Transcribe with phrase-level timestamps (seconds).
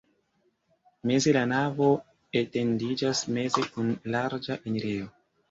[1.09, 1.89] Meze la navo
[2.41, 5.09] etendiĝas meze kun larĝa enirejo.